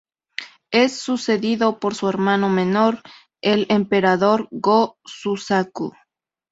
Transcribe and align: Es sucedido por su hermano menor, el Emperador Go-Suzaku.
Es 0.71 0.97
sucedido 0.99 1.79
por 1.79 1.93
su 1.93 2.09
hermano 2.09 2.49
menor, 2.49 3.03
el 3.39 3.67
Emperador 3.69 4.47
Go-Suzaku. 4.49 5.91